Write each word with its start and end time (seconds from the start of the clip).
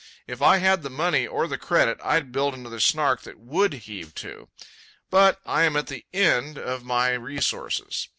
If 0.25 0.41
I 0.41 0.57
had 0.57 0.81
the 0.81 0.89
money 0.89 1.27
or 1.27 1.47
the 1.47 1.59
credit, 1.59 1.99
I'd 2.03 2.31
build 2.31 2.55
another 2.55 2.79
Snark 2.79 3.21
that 3.21 3.37
would 3.37 3.71
heave 3.85 4.15
to. 4.15 4.49
But 5.11 5.39
I 5.45 5.61
am 5.61 5.75
at 5.75 5.85
the 5.85 6.05
end 6.11 6.57
of 6.57 6.83
my 6.83 7.11
resources. 7.11 8.09